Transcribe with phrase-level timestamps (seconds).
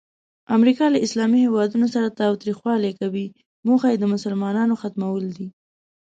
[0.57, 3.27] امریکا له اسلامي هیوادونو سره تاوتریخوالی کوي،
[3.67, 5.47] موخه یې د مسلمانانو ختمول دي.